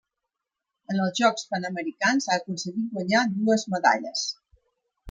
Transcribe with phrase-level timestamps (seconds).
[0.93, 4.27] En els Jocs Panamericans ha aconseguit guanyar dues medalles.